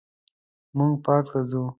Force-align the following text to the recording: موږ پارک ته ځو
موږ 0.77 0.93
پارک 1.05 1.25
ته 1.31 1.39
ځو 1.49 1.63